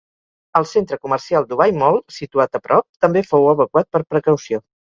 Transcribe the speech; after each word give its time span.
El 0.59 0.63
centre 0.69 0.97
comercial 1.03 1.45
Dubai 1.51 1.75
Mall, 1.83 2.01
situat 2.17 2.59
a 2.59 2.63
prop, 2.65 2.89
també 3.07 3.25
fou 3.29 3.49
evacuat 3.55 3.93
per 3.95 4.05
precaució. 4.17 4.65